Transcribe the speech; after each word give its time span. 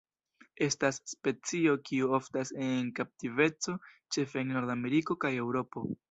Estas 0.67 0.95
specio 1.09 1.75
kiu 1.89 2.07
oftas 2.17 2.51
en 2.67 2.87
kaptiveco 2.99 3.75
ĉefe 4.17 4.41
en 4.43 4.49
Nordameriko 4.55 5.17
kaj 5.27 5.31
Eŭropo. 5.43 5.85